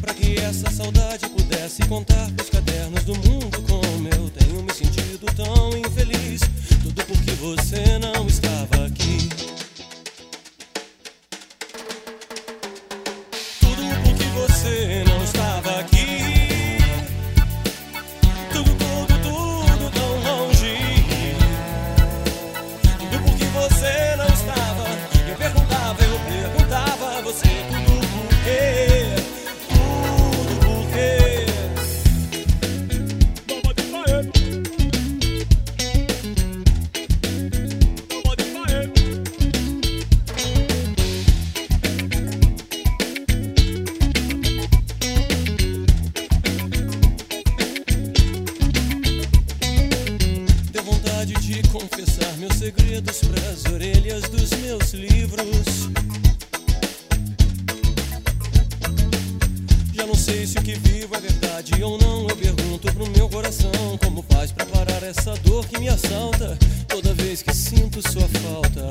[0.00, 5.26] Para que essa saudade pudesse contar pros cadernos do mundo como eu tenho me sentido
[5.34, 6.40] tão infeliz.
[6.82, 9.28] Tudo porque você não estava aqui.
[51.24, 55.88] de confessar meus segredos pras orelhas dos meus livros.
[59.94, 62.26] Já não sei se o que vivo é verdade ou não.
[62.28, 63.70] Eu pergunto pro meu coração
[64.04, 68.90] como faz pra parar essa dor que me assalta toda vez que sinto sua falta.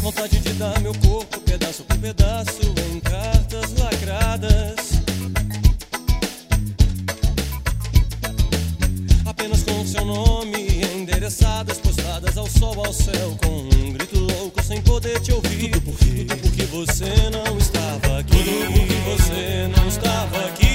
[0.00, 2.60] Vontade de dar meu corpo pedaço por pedaço
[2.92, 5.07] em cartas lacradas.
[10.08, 15.70] nome endereçadas, postadas ao sol, ao céu, com um grito louco sem poder te ouvir.
[15.70, 18.36] Tudo porque, tudo porque você não estava aqui.
[18.42, 20.67] Tudo porque você não estava aqui.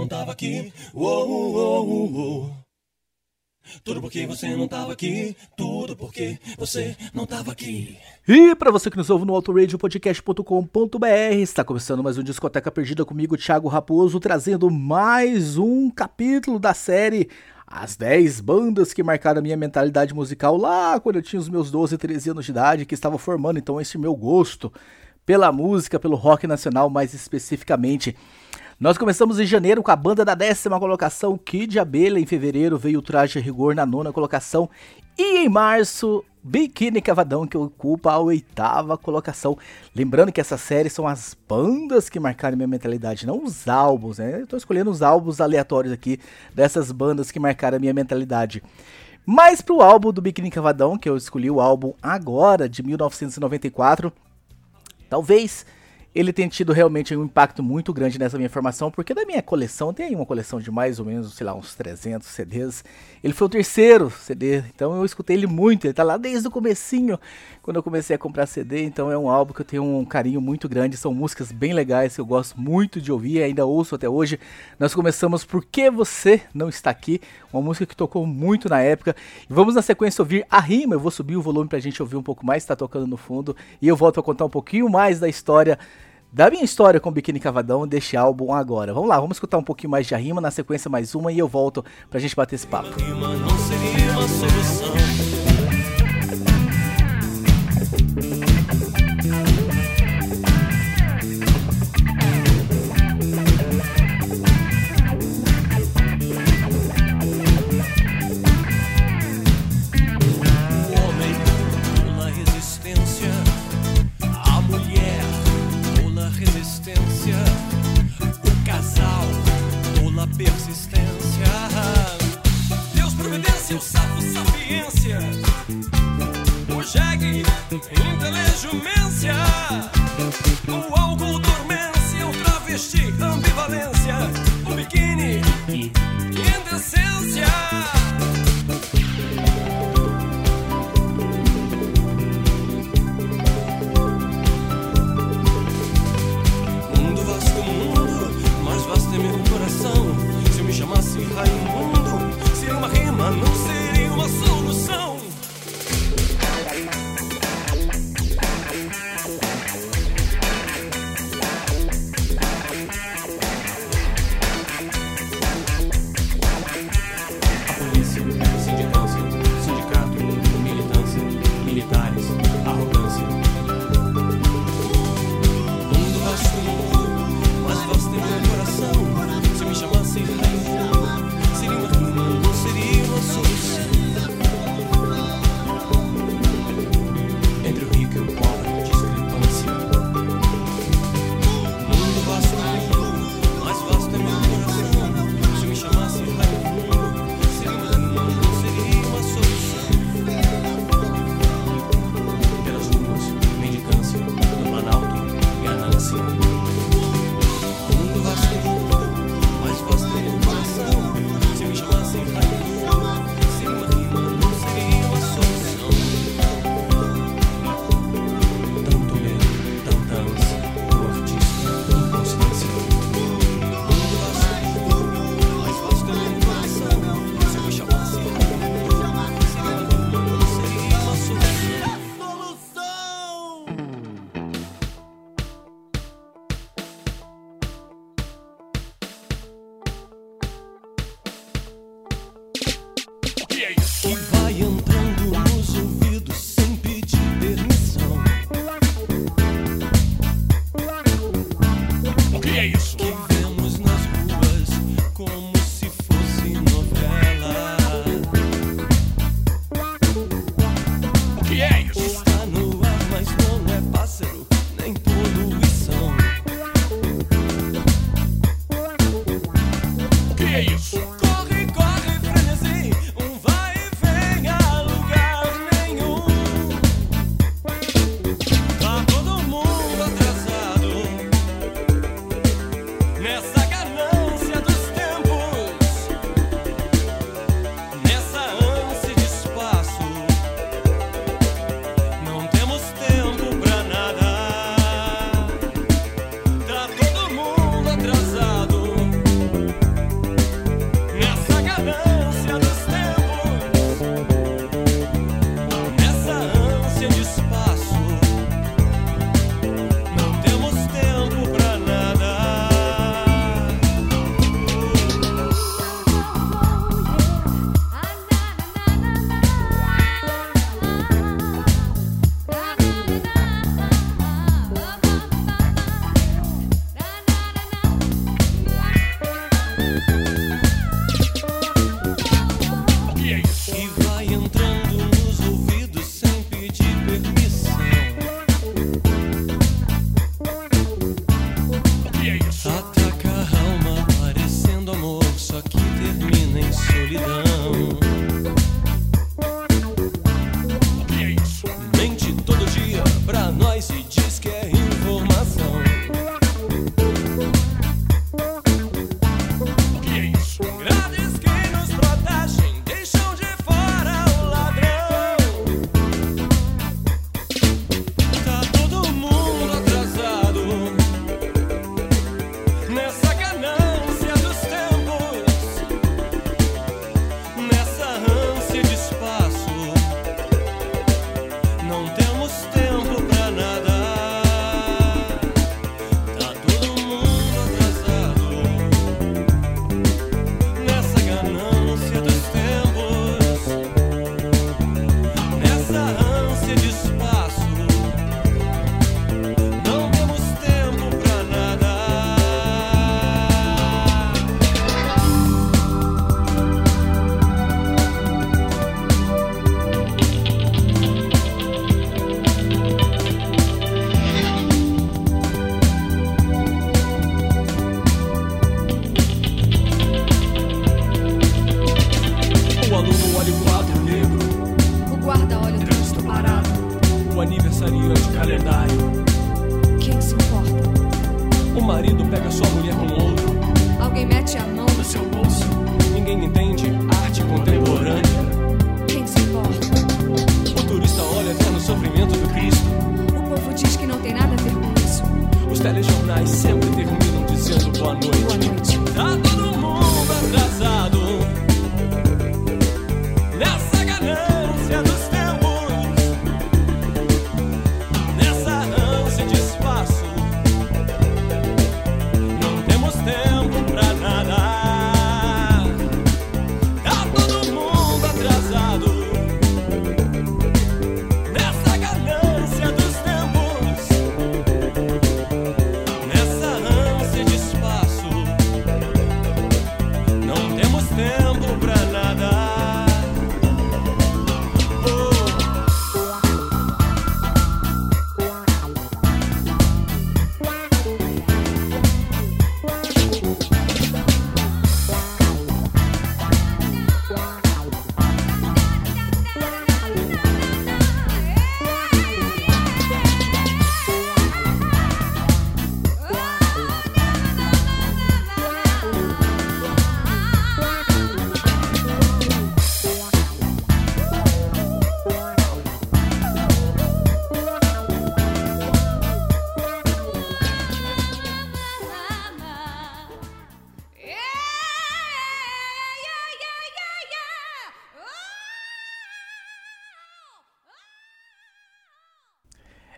[0.00, 0.72] não tava aqui.
[3.84, 7.98] Tudo porque você não tava aqui, tudo porque você não tava aqui.
[8.26, 13.36] E para você que nos ouve no autoradiopodcast.com.br, está começando mais um Discoteca Perdida comigo,
[13.36, 17.28] Thiago Raposo, trazendo mais um capítulo da série
[17.66, 21.70] As 10 bandas que marcaram a minha mentalidade musical lá quando eu tinha os meus
[21.70, 24.72] 12, 13 anos de idade, que estava formando então esse meu gosto
[25.26, 28.16] pela música, pelo rock nacional mais especificamente.
[28.80, 32.18] Nós começamos em janeiro com a banda da décima colocação, Kid Abelha.
[32.18, 34.70] Em fevereiro veio o Traje Rigor na nona colocação.
[35.18, 39.58] E em março, Biquíni Cavadão, que ocupa a oitava colocação.
[39.94, 44.40] Lembrando que essa série são as bandas que marcaram minha mentalidade, não os álbuns, né?
[44.40, 46.18] Eu tô escolhendo os álbuns aleatórios aqui
[46.54, 48.62] dessas bandas que marcaram minha mentalidade.
[49.26, 54.10] Mas pro álbum do Biquíni Cavadão, que eu escolhi o álbum agora, de 1994,
[55.10, 55.66] talvez
[56.12, 59.94] ele tem tido realmente um impacto muito grande nessa minha formação, porque da minha coleção,
[59.94, 62.84] tem aí uma coleção de mais ou menos, sei lá, uns 300 CDs.
[63.22, 66.50] Ele foi o terceiro CD, então eu escutei ele muito, ele tá lá desde o
[66.50, 67.18] comecinho,
[67.62, 70.40] quando eu comecei a comprar CD, então é um álbum que eu tenho um carinho
[70.40, 74.08] muito grande, são músicas bem legais que eu gosto muito de ouvir, ainda ouço até
[74.08, 74.40] hoje.
[74.80, 77.20] Nós começamos Por Que Você Não Está Aqui,
[77.52, 79.14] uma música que tocou muito na época.
[79.48, 82.16] E vamos na sequência ouvir a rima, eu vou subir o volume pra gente ouvir
[82.16, 85.20] um pouco mais, tá tocando no fundo, e eu volto a contar um pouquinho mais
[85.20, 85.78] da história
[86.32, 88.94] da minha história com o Biquíni Cavadão deste álbum agora.
[88.94, 91.48] Vamos lá, vamos escutar um pouquinho mais de rima, na sequência mais uma e eu
[91.48, 92.88] volto pra gente bater esse papo.
[93.00, 95.19] Rima não seria uma solução.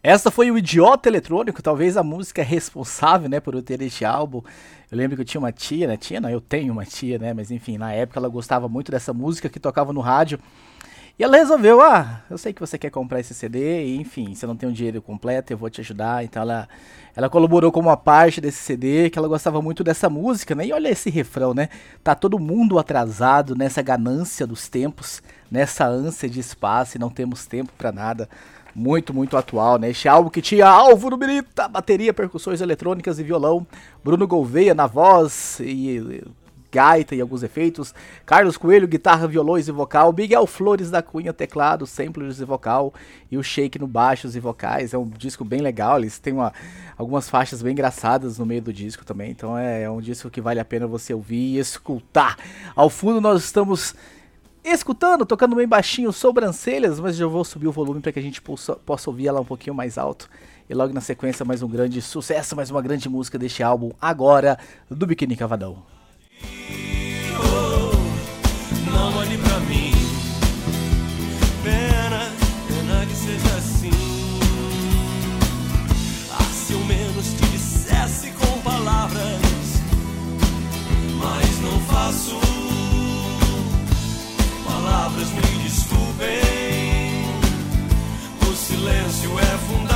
[0.05, 4.43] Essa foi o Idiota Eletrônico, talvez a música responsável, né, por eu ter este álbum.
[4.91, 7.33] Eu lembro que eu tinha uma tia, né, tia não, eu tenho uma tia, né,
[7.33, 10.41] mas enfim, na época ela gostava muito dessa música que tocava no rádio.
[11.17, 14.45] E ela resolveu, ah, eu sei que você quer comprar esse CD, e, enfim, você
[14.45, 16.25] não tem o dinheiro completo, eu vou te ajudar.
[16.25, 16.69] Então ela,
[17.15, 20.67] ela colaborou como uma parte desse CD, que ela gostava muito dessa música, né?
[20.67, 21.69] E olha esse refrão, né?
[22.03, 27.47] Tá todo mundo atrasado nessa ganância dos tempos, nessa ânsia de espaço e não temos
[27.47, 28.29] tempo pra nada.
[28.75, 29.91] Muito, muito atual, né?
[29.91, 33.67] Este álbum que tinha Álvaro Mirita, bateria, percussões eletrônicas e violão,
[34.03, 36.23] Bruno Gouveia na voz e
[36.73, 41.87] gaita e alguns efeitos, Carlos Coelho, guitarra, violões e vocal, Miguel Flores da Cunha, teclado,
[41.87, 42.95] samplers e vocal,
[43.31, 44.95] e o Shake no baixos e vocais.
[44.95, 46.51] É um disco bem legal, eles têm uma,
[46.97, 50.41] algumas faixas bem engraçadas no meio do disco também, então é, é um disco que
[50.41, 52.39] vale a pena você ouvir e escutar.
[52.75, 53.95] Ao fundo nós estamos
[54.65, 58.41] escutando, tocando bem baixinho, sobrancelhas, mas já vou subir o volume para que a gente
[58.41, 60.29] possa, possa ouvir ela um pouquinho mais alto.
[60.69, 64.59] E logo na sequência, mais um grande sucesso, mais uma grande música deste álbum, agora,
[64.91, 65.83] do Biquíni Cavadão.
[68.91, 69.52] Não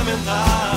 [0.09, 0.76] é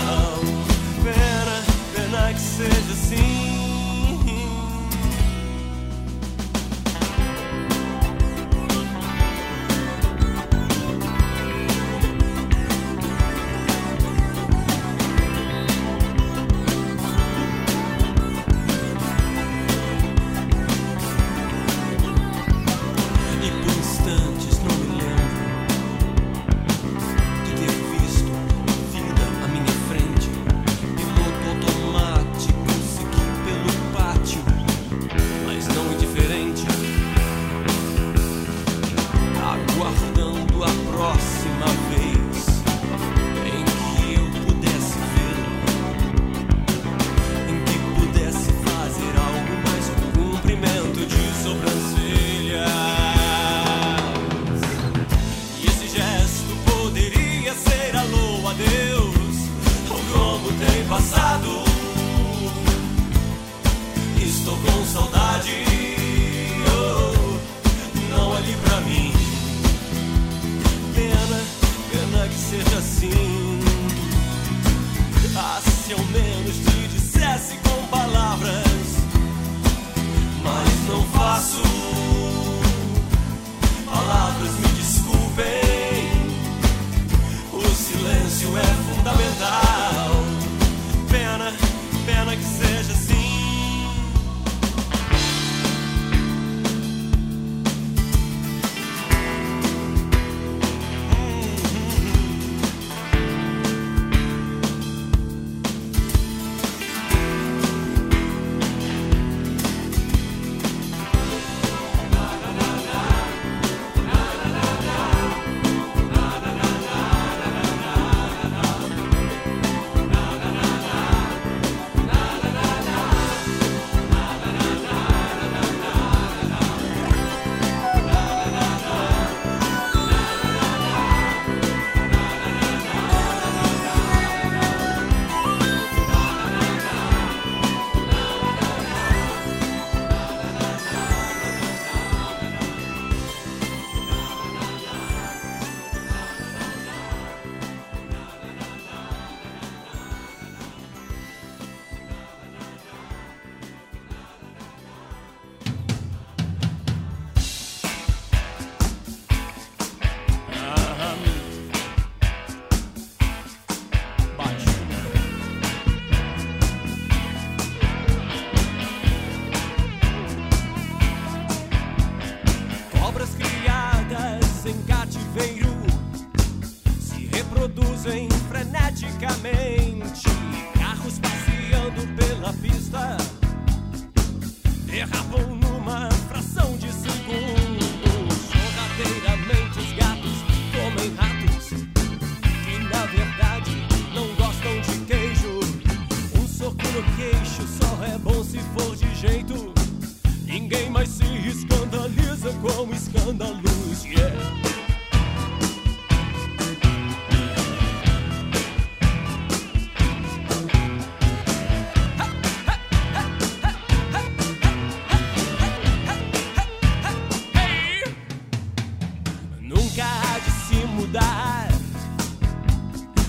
[220.86, 221.69] mudar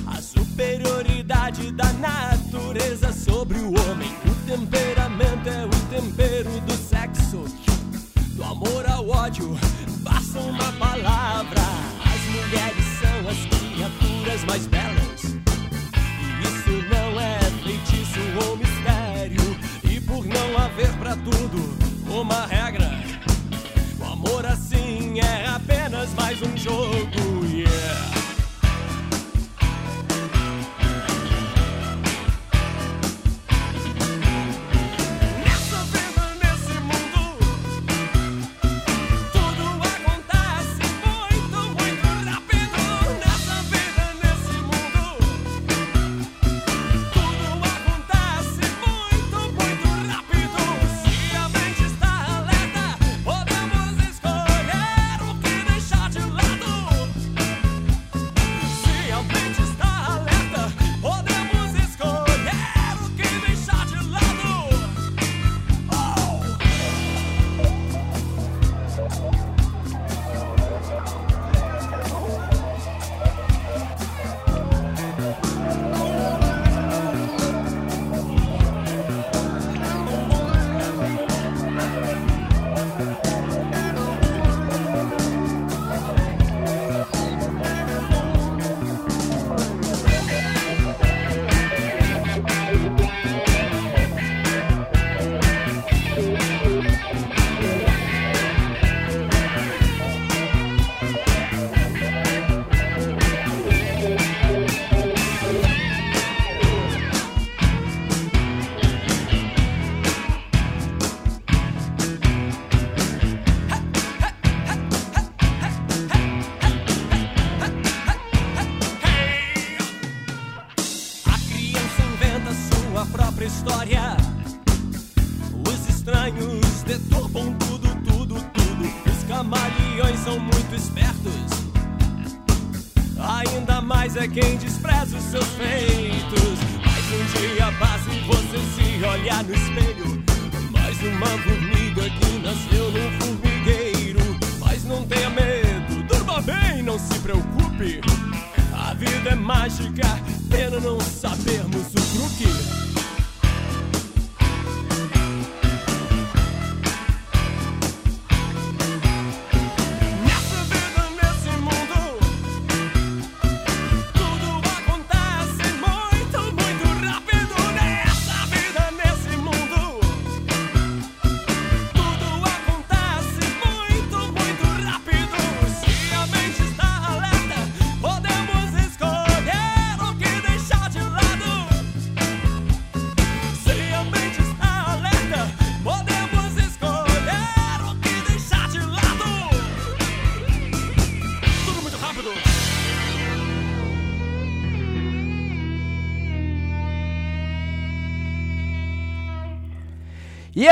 [0.07, 4.11] a superioridade da natureza sobre o homem.
[4.25, 7.45] O temperamento é o tempero do sexo,
[8.35, 9.57] do amor ao ódio.
[9.99, 11.61] Basta uma palavra.
[12.05, 15.23] As mulheres são as criaturas mais belas.
[15.23, 19.57] E isso não é feitiço ou mistério.
[19.89, 21.77] E por não haver pra tudo
[22.09, 22.89] uma regra.
[23.99, 24.70] O amor assim
[25.91, 28.30] apenas mais um jogo, yeah.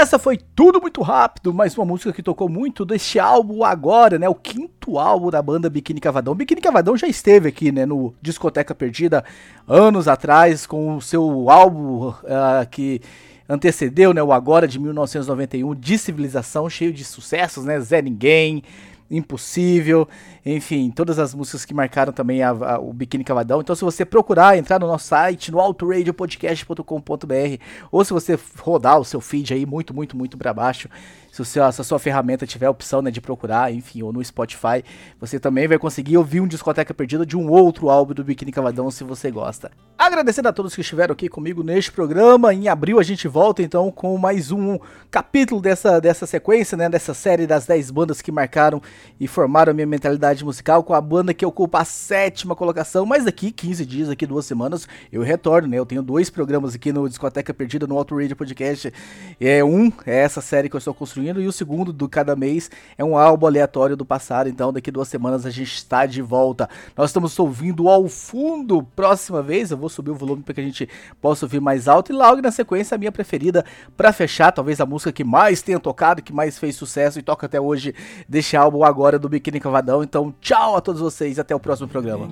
[0.10, 4.28] Essa foi tudo muito rápido, mas uma música que tocou muito deste álbum agora, né?
[4.28, 6.34] O quinto álbum da banda Biquíni Cavadão.
[6.34, 9.24] Biquíni Cavadão já esteve aqui, né, no Discoteca Perdida
[9.68, 13.02] anos atrás com o seu álbum ah, que
[13.48, 17.80] antecedeu, né, o agora de 1991, de civilização, cheio de sucessos, né?
[17.80, 18.64] Zé Ninguém,
[19.12, 20.08] Impossível,
[20.46, 23.60] enfim, todas as músicas que marcaram também a- a- o Biquíni Cavadão.
[23.62, 27.58] Então, se você procurar, entrar no nosso site, no autoradiopodcast.com.br,
[27.92, 30.88] ou se você rodar o seu feed aí muito, muito, muito pra baixo,
[31.32, 34.12] se, o seu, se a sua ferramenta tiver a opção né, de procurar, enfim, ou
[34.12, 34.84] no Spotify,
[35.20, 38.90] você também vai conseguir ouvir um Discoteca Perdida de um outro álbum do Biquíni Cavadão,
[38.90, 39.72] se você gosta.
[39.98, 42.54] Agradecendo a todos que estiveram aqui comigo neste programa.
[42.54, 44.80] Em abril a gente volta então com mais um
[45.12, 48.82] capítulo dessa, dessa sequência, né, dessa série das 10 bandas que marcaram
[49.20, 53.06] e formaram a minha mentalidade musical, com a banda que ocupa a sétima colocação.
[53.06, 55.78] Mas daqui 15 dias, aqui duas semanas, eu retorno, né?
[55.78, 58.94] Eu tenho dois programas aqui no Discoteca Perdida, no Auto Radio Podcast.
[59.40, 62.70] É um, é essa série que eu estou construindo, e o segundo do cada mês
[62.98, 64.50] é um álbum aleatório do passado.
[64.50, 66.70] Então, daqui duas semanas a gente está de volta.
[66.96, 68.84] Nós estamos ouvindo ao fundo.
[68.96, 70.90] Próxima vez eu vou subir o volume para que a gente
[71.22, 72.12] possa ouvir mais alto.
[72.12, 73.66] E logo na sequência, a minha preferida
[73.98, 77.46] para fechar, talvez a música que mais tenha tocado, que mais fez sucesso e toca
[77.46, 77.94] até hoje
[78.28, 80.04] deste álbum agora do Biquíni Cavadão.
[80.04, 82.30] Então, tchau a todos vocês até o próximo programa.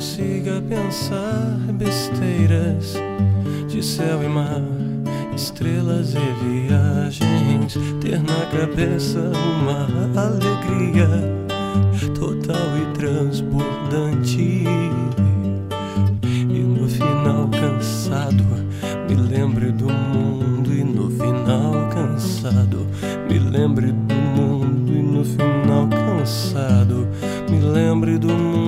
[0.00, 2.94] Consiga pensar besteiras
[3.68, 4.62] De céu e mar,
[5.36, 9.84] estrelas e viagens Ter na cabeça uma
[10.18, 11.06] alegria
[12.14, 14.64] Total e transbordante.
[16.32, 18.44] E no final cansado
[19.06, 22.86] Me lembre do mundo e no final cansado
[23.28, 27.06] Me lembre do mundo e no final cansado
[27.50, 28.59] Me lembre do mundo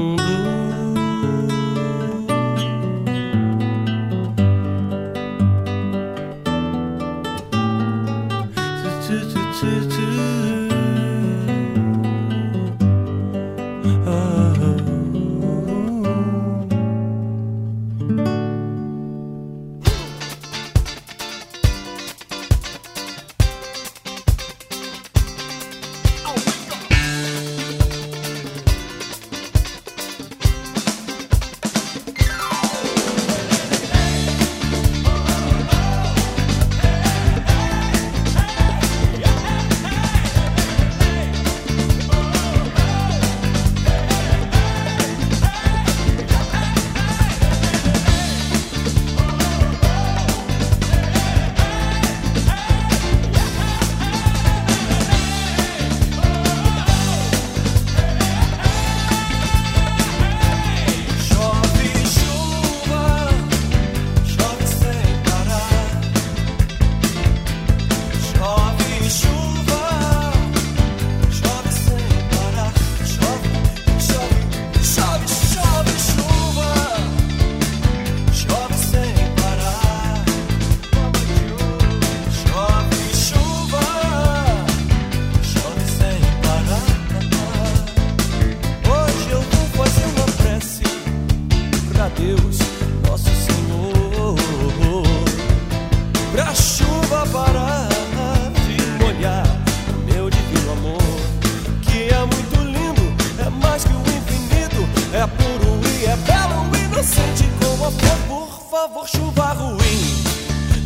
[106.04, 108.18] é belo, inocente como a flor.
[108.28, 110.24] Por favor, chuva ruim,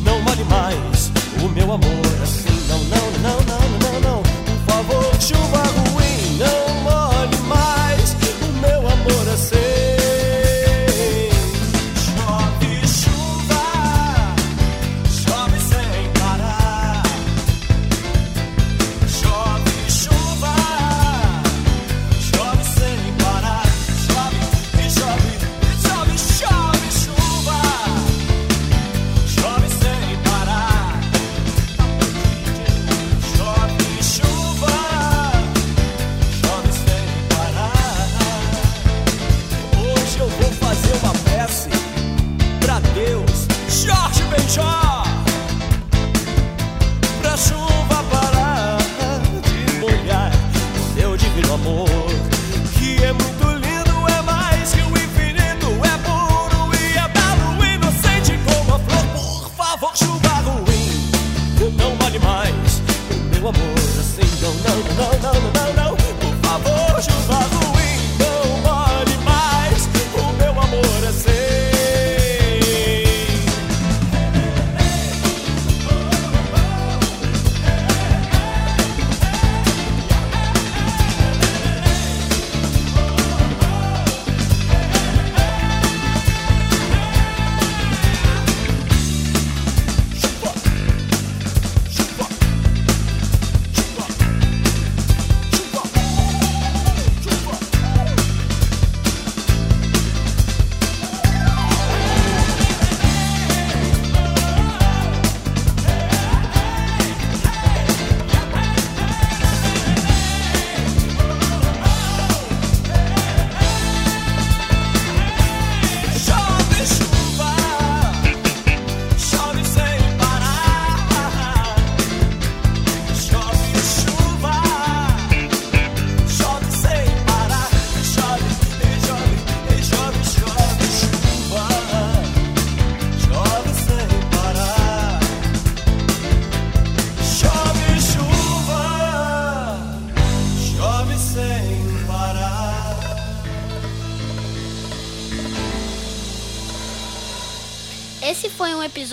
[0.05, 1.11] não vale mais
[1.43, 2.67] o meu amor assim.
[2.69, 4.23] Não, não, não, não, não, não.
[4.23, 5.66] Por favor, chuva